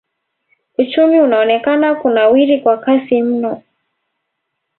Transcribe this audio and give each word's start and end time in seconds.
Uchumi 0.77 1.19
unaonekana 1.19 1.95
kunawiri 1.95 2.61
kwa 2.61 2.77
kasi 2.77 3.21
mno. 3.21 3.63